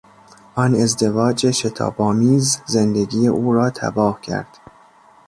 [0.55, 4.57] آن ازدواج شتاب آمیز زندگی او را تباه کرد.